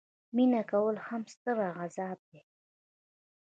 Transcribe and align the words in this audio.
مینه 0.35 0.61
کول 0.71 0.95
هم 1.07 1.21
ستر 1.33 1.57
عذاب 1.83 2.19
دي. 2.29 2.41